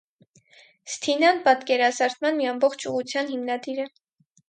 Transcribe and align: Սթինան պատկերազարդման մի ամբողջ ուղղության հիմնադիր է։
Սթինան 0.93 1.43
պատկերազարդման 1.49 2.43
մի 2.43 2.51
ամբողջ 2.57 2.89
ուղղության 2.93 3.33
հիմնադիր 3.37 3.85
է։ 3.87 3.91